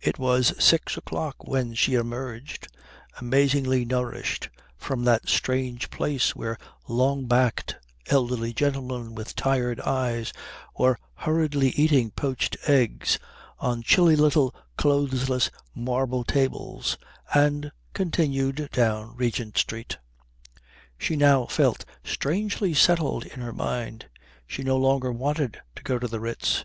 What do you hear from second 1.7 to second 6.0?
she emerged, amazingly nourished, from that strange